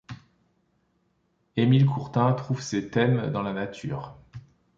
Émile 1.57 1.85
Courtin 1.85 2.33
trouve 2.33 2.59
ses 2.59 2.89
thèmes 2.89 3.27
dans 3.31 3.43
la 3.43 3.53
nature. 3.53 4.17